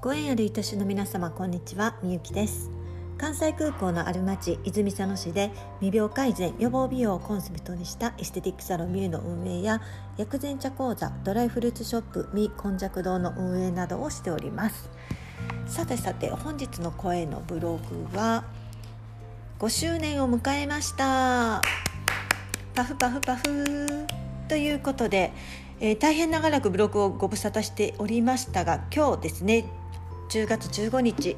[0.00, 1.96] ご縁ある愛しの皆様こんにちは。
[2.04, 2.70] みゆきです。
[3.18, 5.50] 関西空港のある町泉佐野市で
[5.80, 9.82] 未病改善予防美容をコンセプトにしたエステティックサロンミューの運営や
[10.16, 14.88] 薬膳茶講座ドライフルーツショップミ根弱堂の運営などをしております。
[15.66, 17.80] さてさて本日の声のブロ
[18.12, 18.44] グは
[19.58, 21.60] 5周年を迎えました。
[22.76, 24.06] パフパフパフ。
[24.48, 25.32] ということで、
[25.80, 29.64] えー、大変長らくブログをご無沙汰しておりましたが今日ですね
[30.28, 31.36] 10月15日、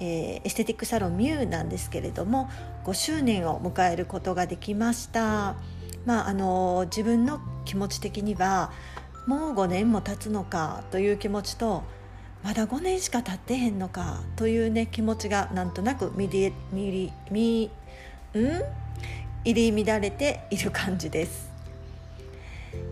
[0.00, 2.48] えー、エステティックサロンミューなんですけれども
[2.84, 5.56] 5周年を迎えることができました。
[6.04, 8.70] まあ、あの自分の気持ち的には
[9.26, 11.82] もう5年も経つのかという気持ちと
[12.44, 17.70] まだ5年しか経ってへんのかというね気持ちがなんとなくみりみりみん？
[19.44, 21.50] 入り乱れている感じです。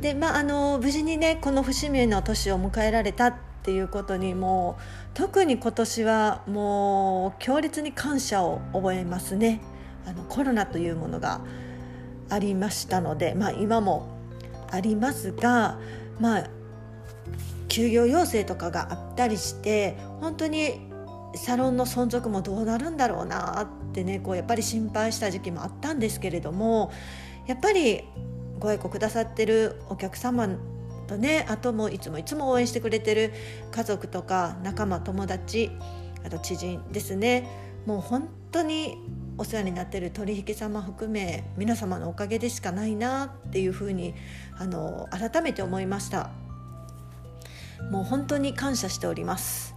[0.00, 4.82] でまああの無事にねこの節目の年を迎えられたっていうことにもう
[5.14, 9.60] 特に今年はもう強烈に感謝を覚えますね。
[10.06, 11.40] あのコロナというものが
[12.28, 14.08] ありましたので、まあ、今も
[14.70, 15.78] ありますが、
[16.18, 16.46] まあ、
[17.68, 20.90] 休業要請とかがあったりして本当に
[21.34, 26.90] サロンの存続もどうなるんだろうなってねこうやっぱり心配した時期もあったんですけれども
[27.46, 28.04] やっぱり
[28.58, 30.48] ご愛顧くださってるお客様
[31.12, 31.46] とね。
[31.48, 33.32] あともいつもいつも応援してくれてる
[33.70, 35.70] 家族とか仲間友達
[36.24, 37.46] あと知人ですね。
[37.86, 38.96] もう本当に
[39.38, 44.14] お世話になってる取引様含め皆様のおかげでしかないなっていうふうに
[44.58, 46.30] あの改めて思いました。
[47.90, 49.74] もう本当に感謝しております。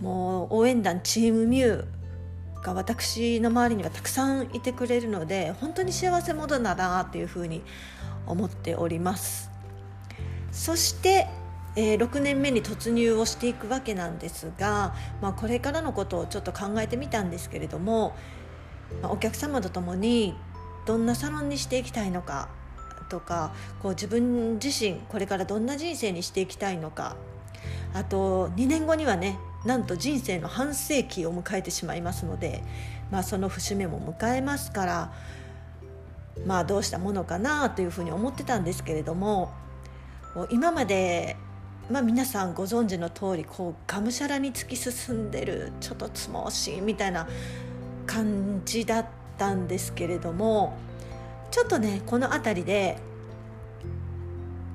[0.00, 7.62] もう応援団チームミューが私の周りにはたくさんいてくれるので本当に幸せ者だなっていうふうに
[8.26, 9.51] 思っております。
[10.52, 11.26] そして、
[11.74, 18.14] えー、6年目に突入をしていくわけなんですが、まあ、これからのことをちょっと考えてみたんですけれども、
[19.00, 20.36] まあ、お客様と共に
[20.86, 22.48] どんなサロンにしていきたいのか
[23.08, 23.52] とか
[23.82, 27.16] こう自分自身これからどんな人生にしていきたいのか
[27.94, 32.62] あと2年後にはねなんと人生の半世紀を迎えてしまいますので、
[33.10, 35.12] まあ、その節目も迎えますから
[36.46, 39.52] まあどうしたものかなというふうに思ってたんですけれども
[40.50, 41.36] 今まで、
[41.90, 47.28] まあ、皆さんご存知の通りこうがむしゃらに突き進んでるちょっとつもしいみたいな
[48.06, 49.06] 感じだっ
[49.36, 50.76] たんですけれども
[51.50, 52.98] ちょっとねこの辺りで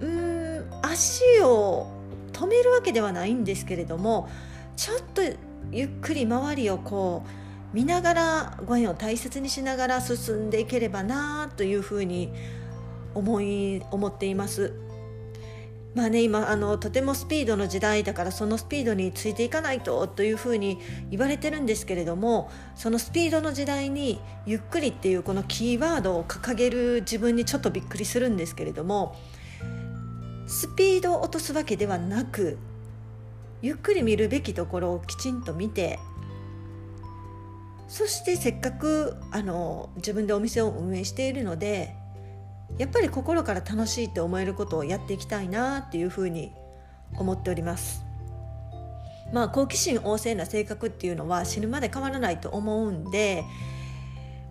[0.00, 1.90] うん足を
[2.32, 4.28] 止めるわけではないんですけれども
[4.76, 5.22] ちょっと
[5.72, 12.30] ゆっくり周りをこう見ながらご縁を大切にしながら進んでいければなというふうに
[13.14, 14.85] 思い思っています。
[15.96, 20.78] まあね今あのとてもスピードの時代だからそのスピードについていかないとというふうに
[21.10, 29.16] 言われてるんですけれどもそのスピードの時代にゆっくりっていうこのキーワードを掲げる自分にちょっとびっくりするんですけれども
[30.46, 32.58] スピードを落とすわけではなく
[33.62, 35.98] ゆっくり見るべきところをきちんと見て
[37.88, 41.96] そしてせっかくあの自分でお店を運営しているので
[42.78, 46.52] やっぱり心から楽しいって思えることをやっていきたいなっていうふうに
[47.16, 48.04] 思っております。
[49.32, 53.42] まあ好奇心旺盛な性格っていうのは死ぬまで変わらないと思うんで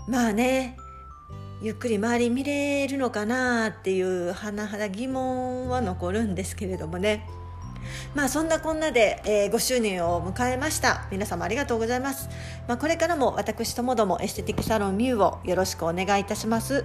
[0.07, 0.75] まあね
[1.61, 7.25] ゆっくり周り見れるのかなっていう甚だ疑問は残るんですけれどもね。
[8.15, 11.07] まあそんなこんなで、えー、5周年を迎えました。
[11.11, 12.29] 皆様ありがとうございます、
[12.67, 16.83] まあ、これからも私ともどもエステティックサロンミューをよろしくお願いいたします。